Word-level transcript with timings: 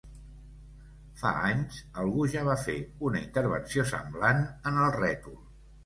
Fa 1.19 1.33
anys, 1.51 1.83
algú 2.05 2.27
ja 2.37 2.45
va 2.49 2.57
fer 2.65 2.79
una 3.11 3.23
intervenció 3.29 3.89
semblant 3.95 4.45
en 4.53 4.85
el 4.87 4.95
rètol. 5.03 5.43